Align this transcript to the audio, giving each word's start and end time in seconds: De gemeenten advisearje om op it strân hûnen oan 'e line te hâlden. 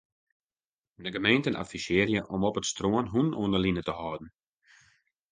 De 0.93 1.11
gemeenten 1.11 1.55
advisearje 1.55 2.27
om 2.31 2.41
op 2.49 2.55
it 2.59 2.67
strân 2.71 3.05
hûnen 3.13 3.37
oan 3.41 3.53
'e 3.55 3.59
line 3.63 3.81
te 3.85 3.93
hâlden. 3.99 4.29